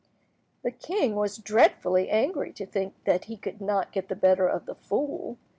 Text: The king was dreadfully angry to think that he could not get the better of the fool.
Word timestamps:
The 0.63 0.71
king 0.71 1.13
was 1.15 1.37
dreadfully 1.37 2.09
angry 2.09 2.53
to 2.53 2.65
think 2.65 2.95
that 3.03 3.25
he 3.25 3.37
could 3.37 3.61
not 3.61 3.91
get 3.91 4.09
the 4.09 4.15
better 4.15 4.47
of 4.47 4.65
the 4.65 4.73
fool. 4.73 5.37